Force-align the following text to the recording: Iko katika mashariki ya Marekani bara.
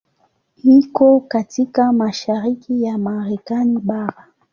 Iko 0.63 1.19
katika 1.19 1.93
mashariki 1.93 2.83
ya 2.83 2.97
Marekani 2.97 3.79
bara. 3.79 4.27